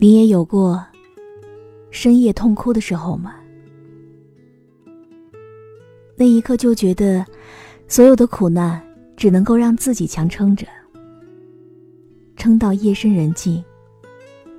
[0.00, 0.80] 你也有过
[1.90, 3.34] 深夜痛哭的时候吗？
[6.16, 7.26] 那一刻就觉得，
[7.88, 8.80] 所有的苦难
[9.16, 10.68] 只能够让自己强撑着，
[12.36, 13.64] 撑到夜深人静，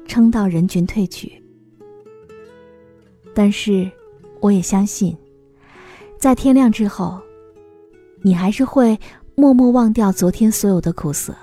[0.06, 1.42] 撑到人群退去。
[3.34, 3.90] 但是，
[4.42, 5.18] 我也相信，
[6.18, 7.18] 在天亮之后，
[8.22, 9.00] 你还是会
[9.36, 11.34] 默默忘掉昨天所有的苦涩，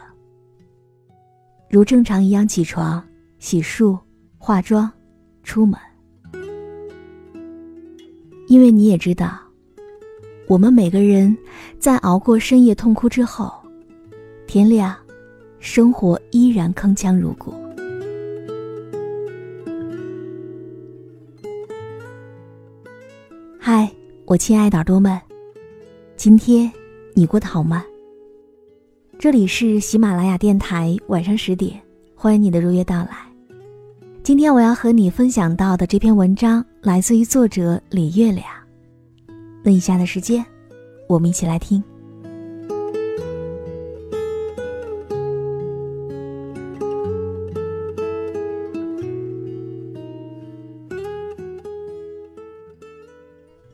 [1.70, 3.02] 如正常一样起床、
[3.38, 3.98] 洗漱、
[4.38, 4.90] 化妆、
[5.42, 5.78] 出门，
[8.48, 9.38] 因为你也知道。
[10.48, 11.36] 我们每个人
[11.78, 13.52] 在熬过深夜痛哭之后，
[14.46, 14.96] 天亮，
[15.58, 17.52] 生活依然铿锵如故。
[23.58, 23.92] 嗨，
[24.24, 25.20] 我亲爱的耳朵们，
[26.16, 26.70] 今天
[27.12, 27.84] 你过得好吗？
[29.18, 31.82] 这里是喜马拉雅电台，晚上十点，
[32.14, 33.35] 欢迎你的如约到来。
[34.26, 38.44] 今天我要和你分享到的这篇文章来自于作者李月亮。
[39.62, 40.44] 那以下的时间，
[41.08, 41.80] 我们一起来听。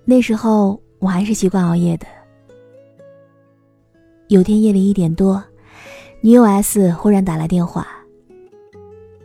[0.04, 2.06] 那时候我还是习惯熬夜的。
[4.28, 5.42] 有天夜里一点多，
[6.20, 7.86] 女友 S 忽然打来电话，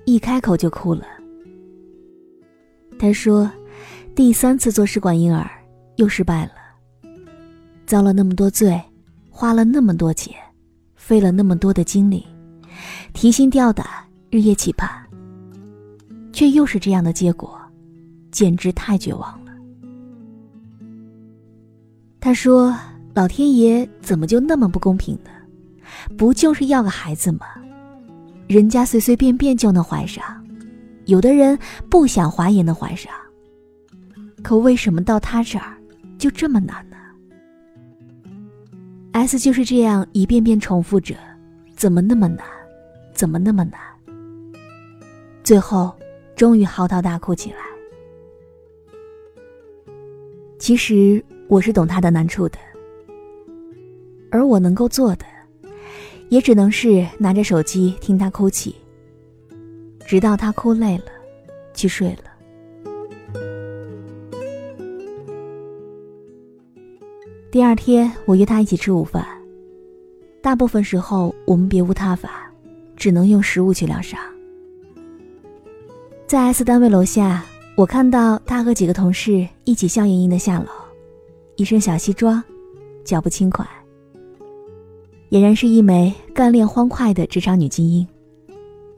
[0.05, 1.05] 一开口就哭了。
[2.99, 3.49] 他说，
[4.15, 5.49] 第三次做试管婴儿。
[5.97, 6.51] 又失败了，
[7.87, 8.79] 遭了那么多罪，
[9.31, 10.31] 花了那么多钱，
[10.93, 12.23] 费了那么多的精力，
[13.13, 13.83] 提心吊胆，
[14.29, 14.87] 日夜期盼，
[16.31, 17.59] 却又是这样的结果，
[18.29, 19.51] 简直太绝望了。
[22.19, 22.77] 他说
[23.15, 25.31] ：“老天爷怎么就那么不公平呢？
[26.15, 27.47] 不就是要个孩子吗？
[28.45, 30.23] 人家随随便便就能怀上，
[31.07, 31.57] 有的人
[31.89, 33.11] 不想怀也能怀上，
[34.43, 35.73] 可为什么到他这儿？”
[36.17, 36.97] 就这么难呢
[39.11, 41.15] ？S 就是这样一遍遍重复着，
[41.75, 42.43] 怎么那么难？
[43.13, 43.79] 怎么那么难？
[45.43, 45.95] 最后，
[46.35, 47.57] 终于嚎啕大哭起来。
[50.57, 52.57] 其实我是懂他的难处的，
[54.31, 55.25] 而我能够做的，
[56.29, 58.75] 也只能是拿着手机听他哭泣，
[60.07, 61.03] 直到他哭累了，
[61.73, 62.23] 去睡了。
[67.51, 69.27] 第二天，我约他一起吃午饭。
[70.41, 72.49] 大部分时候，我们别无他法，
[72.95, 74.17] 只能用食物去疗伤。
[76.25, 77.43] 在 S 单位楼下，
[77.75, 80.67] 我看到他和几个同事一起笑盈盈的下楼，
[81.57, 82.41] 一身小西装，
[83.03, 83.67] 脚步轻快，
[85.31, 88.07] 俨然是一枚干练欢快的职场女精英。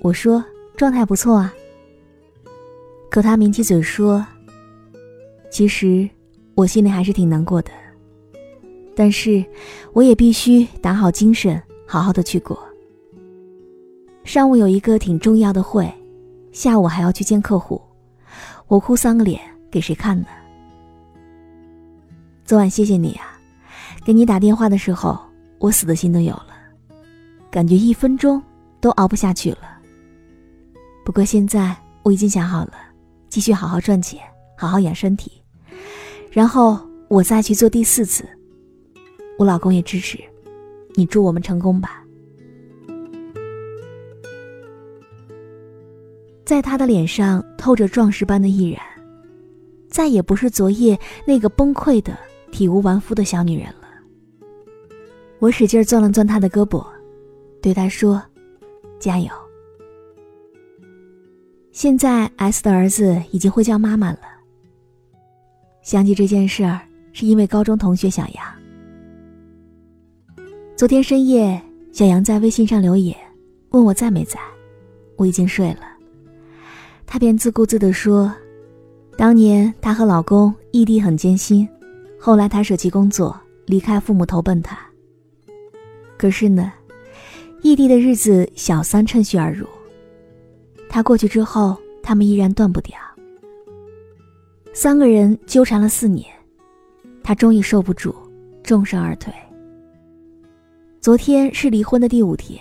[0.01, 0.43] 我说
[0.79, 1.53] 状态不错啊，
[3.11, 4.25] 可他抿起嘴说
[5.51, 6.09] ：“其实，
[6.55, 7.69] 我心里还是挺难过的。”
[8.95, 9.43] 但是，
[9.91, 12.57] 我也必须打好精神，好好的去过。
[14.23, 15.85] 上午有一个挺重要的会，
[16.53, 17.81] 下午还要去见客户，
[18.69, 19.37] 我哭丧个脸
[19.69, 20.27] 给谁看呢？
[22.45, 23.37] 昨晚谢谢你啊，
[24.05, 25.19] 给你打电话的时候，
[25.57, 26.55] 我死的心都有了，
[27.51, 28.41] 感觉一分钟
[28.79, 29.78] 都熬不下去了。
[31.09, 32.73] 不过现在我已经想好了，
[33.29, 34.21] 继续好好赚钱，
[34.55, 35.41] 好好养身体，
[36.29, 38.23] 然后我再去做第四次。
[39.39, 40.19] 我老公也支持，
[40.93, 42.03] 你祝我们成功吧。
[46.45, 48.79] 在他的脸上透着壮士般的毅然，
[49.89, 50.95] 再也不是昨夜
[51.25, 52.15] 那个崩溃的
[52.51, 53.87] 体无完肤的小女人了。
[55.39, 56.85] 我使劲攥了攥他的胳膊，
[57.63, 58.21] 对他说
[59.01, 59.27] ：“加油。”
[61.71, 64.19] 现在 S 的儿子已经会叫妈妈了。
[65.81, 66.81] 想起这件事儿，
[67.13, 68.45] 是因为高中同学小杨。
[70.75, 71.61] 昨天深夜，
[71.91, 73.15] 小杨在微信上留言，
[73.69, 74.39] 问我在没在。
[75.15, 75.81] 我已经睡了。
[77.05, 78.33] 他便自顾自地说
[79.17, 81.67] ：“当年她和老公异地很艰辛，
[82.19, 84.77] 后来她舍弃工作，离开父母投奔他。
[86.17, 86.71] 可是呢，
[87.61, 89.67] 异地的日子小三趁虚而入。
[90.89, 92.97] 他过去之后，他们依然断不掉。
[94.73, 96.25] 三个人纠缠了四年，
[97.23, 98.13] 他终于受不住，
[98.63, 99.31] 重身而退。”
[100.99, 102.59] 昨天是离婚的第五天，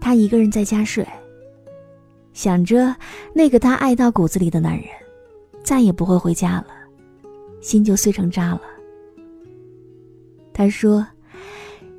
[0.00, 1.06] 他一个人在家睡，
[2.32, 2.94] 想着
[3.32, 4.86] 那个他爱到骨子里的男人，
[5.62, 6.66] 再也不会回家了，
[7.60, 8.62] 心就碎成渣了。
[10.52, 11.06] 他说：“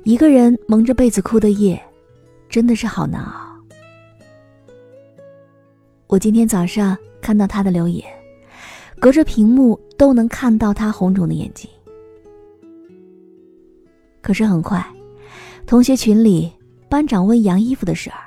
[0.04, 1.80] 一个人蒙着被子哭的夜，
[2.48, 3.49] 真的是好难熬。”
[6.10, 8.04] 我今天早上看到他的留言，
[8.98, 11.70] 隔着屏幕都能看到他红肿的眼睛。
[14.20, 14.84] 可是很快，
[15.66, 16.50] 同学群里
[16.88, 18.18] 班长问杨衣服的事儿，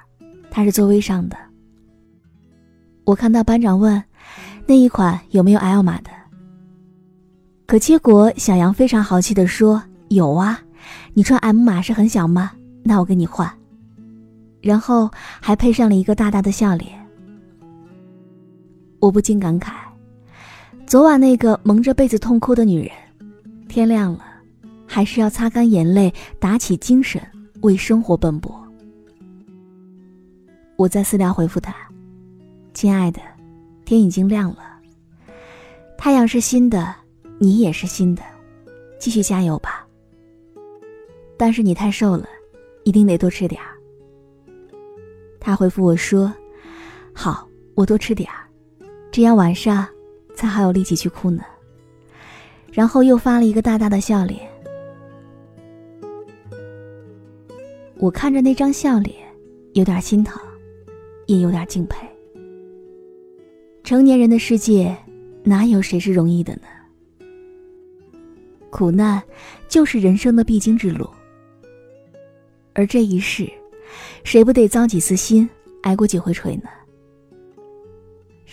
[0.50, 1.36] 他是座位上的。
[3.04, 4.02] 我看到班长问
[4.66, 6.10] 那一款有没有 L 码的，
[7.66, 10.58] 可结果小杨非常豪气的说有啊，
[11.14, 12.54] 你穿 M 码是很小吗？
[12.82, 13.52] 那我给你换。
[14.62, 17.03] 然后还配上了一个大大的笑脸。
[19.04, 19.74] 我不禁感慨，
[20.88, 22.92] 昨晚那个蒙着被子痛哭的女人，
[23.68, 24.24] 天亮了。
[24.88, 27.22] 还是要擦干眼泪，打起精神，
[27.64, 28.66] 为生活奔波。
[30.78, 31.76] 我在私聊回复他
[32.74, 33.20] ：“亲爱的，
[33.84, 34.80] 天已经亮了，
[35.98, 36.96] 太阳是新的，
[37.40, 38.24] 你也是新的，
[39.00, 39.86] 继续加油吧。
[41.36, 42.26] 但是你太瘦了，
[42.86, 43.68] 一定得多吃点儿。”
[45.42, 46.34] 他回复我说
[47.14, 47.46] ：“好，
[47.76, 48.43] 我多吃点儿，
[49.14, 49.88] 这样晚上
[50.36, 51.44] 才还有力气去哭呢。”
[52.74, 54.42] 然后又发了一个大大的笑脸。
[57.98, 59.16] 我看着那张笑脸，
[59.74, 60.42] 有点心疼，
[61.28, 62.08] 也有点敬佩。
[63.84, 64.98] 成年人的世界，
[65.44, 67.28] 哪有谁是容易的呢？
[68.72, 69.22] 苦难
[69.70, 71.08] 就是人生的必经之路，
[72.74, 73.48] 而这一世，
[74.24, 75.48] 谁不得遭几次心，
[75.84, 76.64] 挨过几回锤呢？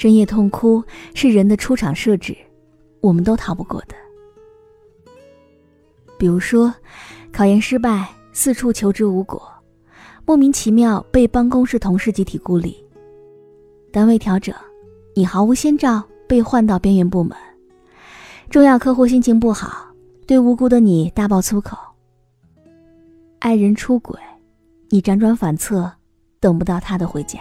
[0.01, 0.83] 深夜痛哭
[1.13, 2.35] 是人的出场设置，
[3.03, 3.95] 我们都逃不过的。
[6.17, 6.75] 比如说，
[7.31, 8.09] 考研失败。
[8.33, 9.43] 四处求职无果，
[10.25, 12.83] 莫名其妙被办公室同事集体孤立，
[13.93, 14.55] 单位调整，
[15.15, 17.37] 你毫无先兆被换到边缘部门，
[18.49, 19.87] 重要客户心情不好，
[20.27, 21.77] 对无辜的你大爆粗口，
[23.41, 24.19] 爱人出轨，
[24.89, 25.93] 你辗转反侧，
[26.39, 27.41] 等不到他的回家，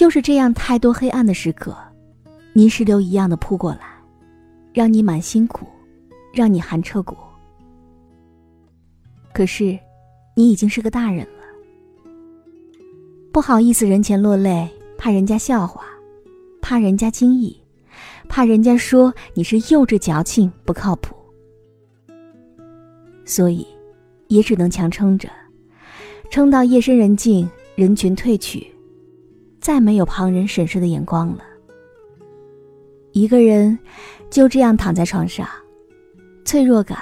[0.00, 1.76] 就是这样太多黑暗的时刻，
[2.54, 3.80] 泥石流一样的扑过来，
[4.72, 5.66] 让你满心苦。
[6.32, 7.14] 让你寒彻骨。
[9.34, 9.78] 可是，
[10.34, 11.44] 你已经是个大人了，
[13.30, 15.84] 不好意思人前落泪，怕人家笑话，
[16.62, 17.54] 怕人家惊异，
[18.26, 21.14] 怕人家说你是幼稚矫情不靠谱，
[23.26, 23.66] 所以，
[24.28, 25.28] 也只能强撑着，
[26.30, 28.66] 撑到夜深人静，人群退去，
[29.60, 31.44] 再没有旁人审视的眼光了，
[33.12, 33.78] 一个人
[34.30, 35.46] 就这样躺在床上。
[36.44, 36.98] 脆弱感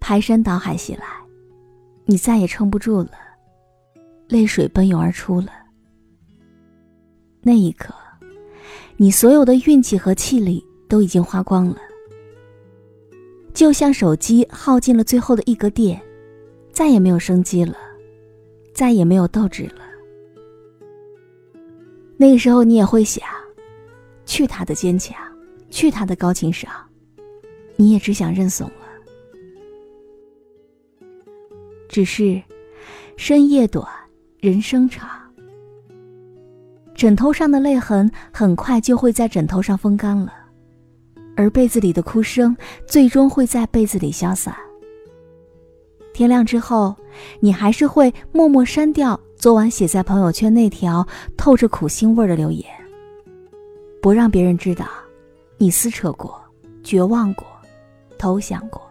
[0.00, 1.04] 排山倒海袭来，
[2.06, 3.10] 你再也撑不住了，
[4.28, 5.52] 泪水奔涌而出了。
[7.42, 7.94] 那一刻，
[8.96, 11.76] 你所有的运气和气力都已经花光了，
[13.52, 16.00] 就像手机耗尽了最后的一格电，
[16.72, 17.76] 再也没有生机了，
[18.74, 19.87] 再也没有斗志了。
[22.20, 23.24] 那个时候，你也会想：
[24.26, 25.16] 去他的坚强，
[25.70, 26.68] 去他的高情商。
[27.76, 28.74] 你也只想认怂了。
[31.88, 32.42] 只是，
[33.16, 33.86] 深夜短，
[34.40, 35.08] 人生长。
[36.92, 40.32] 枕头上的泪痕很快就会在枕头上风干了，
[41.36, 42.56] 而被子里的哭声
[42.88, 44.52] 最终会在被子里消散。
[46.18, 46.96] 天亮之后，
[47.38, 51.06] 你还是会默默删掉昨晚写在朋友圈那条
[51.36, 52.66] 透着苦腥味的留言，
[54.02, 54.84] 不让别人知道，
[55.58, 56.36] 你撕扯过，
[56.82, 57.46] 绝望过。
[58.18, 58.82] 投降过，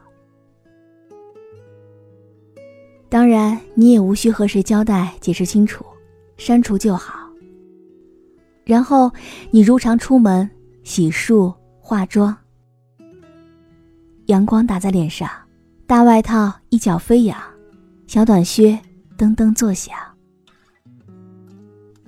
[3.09, 5.85] 当然你也无需和谁交代、解释清楚，
[6.37, 7.29] 删除就好。
[8.63, 9.11] 然后
[9.51, 10.49] 你如常出门，
[10.85, 12.33] 洗漱、化妆，
[14.27, 15.29] 阳光打在脸上，
[15.87, 17.39] 大外套一脚飞扬，
[18.07, 18.77] 小短靴
[19.17, 19.95] 噔噔作响，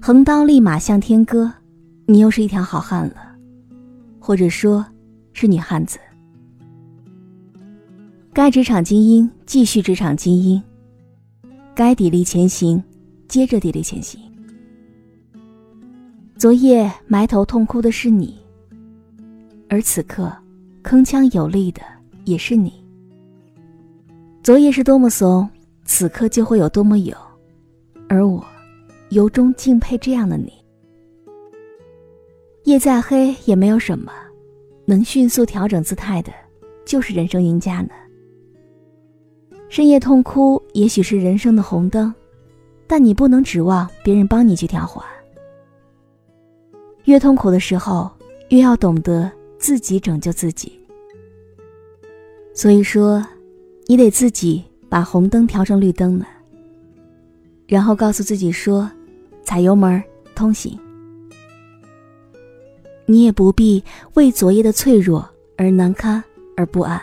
[0.01, 1.49] 横刀立马向天歌，
[2.05, 3.15] 你又是一条好汉了，
[4.19, 4.85] 或者说，
[5.31, 5.97] 是女汉子。
[8.33, 10.61] 该职场精英继续职场精英，
[11.73, 12.83] 该砥砺前行，
[13.29, 14.19] 接着砥砺前行。
[16.35, 18.37] 昨夜埋头痛哭的是你，
[19.69, 20.29] 而此刻
[20.83, 21.81] 铿锵有力的
[22.25, 22.73] 也是你。
[24.41, 25.47] 昨夜是多么怂，
[25.83, 27.15] 此刻就会有多么有，
[28.07, 28.43] 而我
[29.09, 30.53] 由衷敬佩这样的你。
[32.63, 34.11] 夜再黑也没有什么，
[34.85, 36.31] 能迅速调整姿态的，
[36.85, 37.89] 就是人生赢家呢。
[39.67, 42.13] 深夜痛哭，也许是人生的红灯，
[42.87, 45.05] 但你不能指望别人帮你去调换。
[47.03, 48.09] 越痛苦的时候，
[48.49, 50.79] 越要懂得自己拯救自己。
[52.53, 53.23] 所以说，
[53.89, 56.23] 你得自己把红灯调成绿灯呢。
[57.65, 58.87] 然后告诉自己说
[59.41, 60.03] ：“踩油门
[60.35, 60.79] 通行。
[63.07, 65.27] 你也不必为昨夜的脆弱
[65.57, 66.23] 而难堪
[66.55, 67.01] 而不安。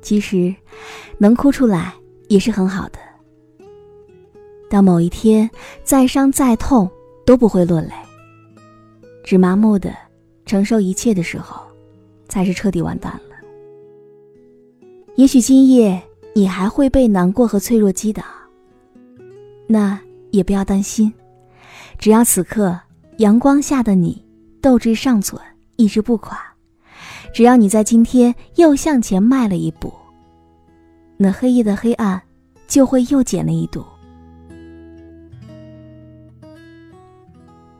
[0.00, 0.54] 其实，
[1.18, 1.92] 能哭出来
[2.28, 2.98] 也是很好的。
[4.70, 5.50] 当某一天
[5.84, 6.90] 再伤再痛
[7.26, 7.92] 都不会落泪，
[9.22, 9.94] 只麻木的
[10.46, 11.62] 承受一切的时候，
[12.30, 13.31] 才是彻底完蛋了。
[15.22, 16.02] 也许今夜
[16.34, 18.24] 你还会被难过和脆弱击倒，
[19.68, 19.96] 那
[20.32, 21.12] 也不要担心，
[21.96, 22.76] 只要此刻
[23.18, 24.20] 阳光下的你
[24.60, 25.40] 斗志尚存，
[25.76, 26.36] 意志不垮，
[27.32, 29.94] 只要你在今天又向前迈了一步，
[31.16, 32.20] 那黑夜的黑暗
[32.66, 33.84] 就会又减了一度。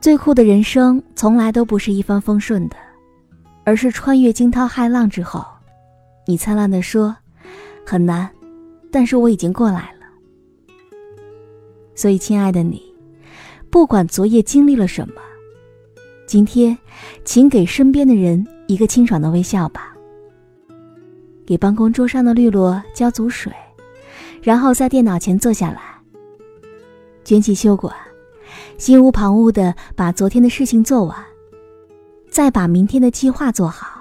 [0.00, 2.76] 最酷的人生从来都不是一帆风顺的，
[3.64, 5.44] 而是穿越惊涛骇浪之后，
[6.24, 7.16] 你灿烂的说。
[7.84, 8.30] 很难，
[8.90, 10.06] 但是我已经过来了。
[11.94, 12.82] 所以，亲爱的你，
[13.70, 15.14] 不管昨夜经历了什么，
[16.26, 16.76] 今天，
[17.24, 19.94] 请给身边的人一个清爽的微笑吧。
[21.44, 23.52] 给办公桌上的绿萝浇足水，
[24.42, 25.82] 然后在电脑前坐下来，
[27.24, 27.94] 卷起袖管，
[28.78, 31.16] 心无旁骛的把昨天的事情做完，
[32.30, 34.00] 再把明天的计划做好。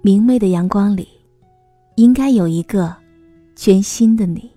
[0.00, 1.17] 明媚的阳光里。
[1.98, 2.94] 应该有一个
[3.56, 4.48] 全新的你，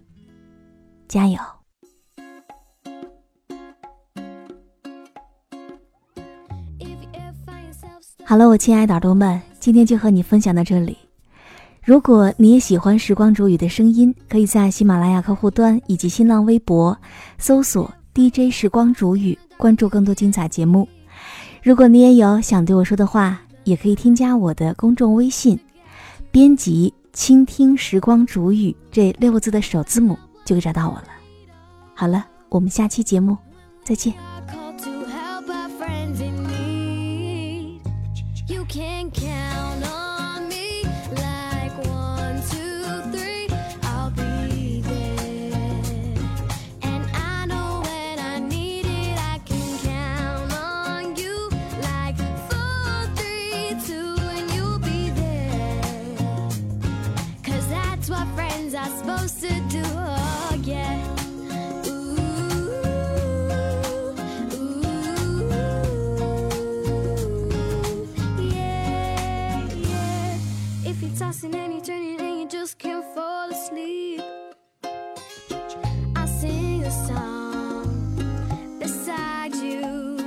[1.07, 1.39] 加油！
[8.23, 10.95] 好了，我亲爱的耳朵们，今天就和你分享到这里。
[11.83, 16.95] 如果你也喜欢时光煮雨的声音，可以在喜马拉雅客户端以及新浪微博
[17.39, 20.87] 搜索 DJ 时光煮雨，关注更多精彩节目。
[21.63, 25.59] 如果你也有想对我说的话，也可以添加我的公众微信，
[26.29, 26.93] 编辑。
[27.13, 31.07] 倾听时光煮雨这六个字的首字母就可以找到我了。
[31.93, 33.37] 好了，我们下期节目
[33.83, 34.30] 再见。
[78.79, 80.17] beside you.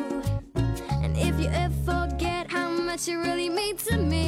[1.02, 4.23] And if you ever forget how much you really mean to me.